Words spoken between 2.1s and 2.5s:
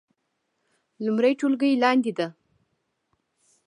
ده